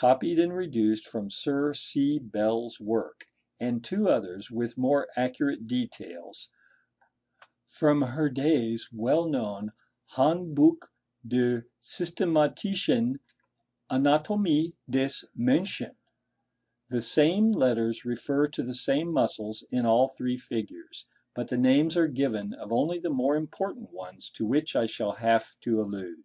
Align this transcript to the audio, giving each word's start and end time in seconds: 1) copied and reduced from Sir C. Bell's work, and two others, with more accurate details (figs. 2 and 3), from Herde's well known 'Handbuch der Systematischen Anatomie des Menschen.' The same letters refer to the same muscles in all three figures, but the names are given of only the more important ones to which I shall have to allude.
1) 0.00 0.10
copied 0.10 0.40
and 0.40 0.56
reduced 0.56 1.06
from 1.06 1.30
Sir 1.30 1.72
C. 1.72 2.18
Bell's 2.18 2.80
work, 2.80 3.26
and 3.60 3.84
two 3.84 4.08
others, 4.08 4.50
with 4.50 4.76
more 4.76 5.06
accurate 5.14 5.68
details 5.68 6.50
(figs. 7.68 7.78
2 7.78 7.86
and 7.86 7.98
3), 8.02 8.08
from 8.08 8.14
Herde's 8.16 8.88
well 8.92 9.28
known 9.28 9.70
'Handbuch 10.16 10.88
der 11.24 11.68
Systematischen 11.80 13.20
Anatomie 13.88 14.74
des 14.90 15.22
Menschen.' 15.38 15.94
The 16.88 17.00
same 17.00 17.52
letters 17.52 18.04
refer 18.04 18.48
to 18.48 18.64
the 18.64 18.74
same 18.74 19.12
muscles 19.12 19.62
in 19.70 19.86
all 19.86 20.08
three 20.08 20.36
figures, 20.36 21.06
but 21.32 21.46
the 21.46 21.56
names 21.56 21.96
are 21.96 22.08
given 22.08 22.54
of 22.54 22.72
only 22.72 22.98
the 22.98 23.08
more 23.08 23.36
important 23.36 23.92
ones 23.92 24.30
to 24.30 24.44
which 24.44 24.74
I 24.74 24.86
shall 24.86 25.12
have 25.12 25.54
to 25.60 25.80
allude. 25.80 26.24